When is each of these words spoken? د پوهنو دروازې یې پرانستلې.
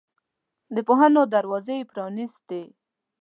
د 0.75 0.77
پوهنو 0.87 1.21
دروازې 1.33 1.75
یې 1.79 1.89
پرانستلې. 1.91 2.63